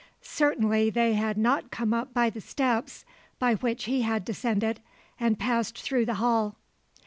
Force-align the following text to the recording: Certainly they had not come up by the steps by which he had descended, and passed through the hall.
Certainly 0.23 0.89
they 0.89 1.13
had 1.13 1.37
not 1.37 1.69
come 1.69 1.93
up 1.93 2.11
by 2.11 2.31
the 2.31 2.41
steps 2.41 3.05
by 3.37 3.53
which 3.53 3.83
he 3.83 4.01
had 4.01 4.25
descended, 4.25 4.79
and 5.19 5.37
passed 5.37 5.79
through 5.79 6.07
the 6.07 6.15
hall. 6.15 6.55